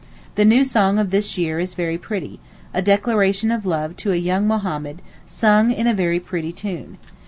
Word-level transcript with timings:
The 0.33 0.45
new 0.45 0.63
song 0.63 0.97
of 0.97 1.11
this 1.11 1.37
year 1.37 1.59
is 1.59 1.75
very 1.75 1.99
pretty—a 1.99 2.81
declaration 2.81 3.51
of 3.51 3.67
love 3.67 3.95
to 3.97 4.11
a 4.11 4.15
young 4.15 4.47
Mohammed, 4.47 4.99
sung 5.27 5.71
to 5.75 5.89
a 5.91 5.93
very 5.93 6.19
pretty 6.19 6.51
tune. 6.51 6.97